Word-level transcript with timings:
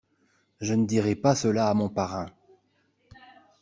Je 0.61 0.73
ne 0.73 0.87
dirai 0.87 1.13
pas 1.13 1.35
cela 1.35 1.67
à 1.69 1.75
mon 1.75 1.87
parrain. 1.87 2.25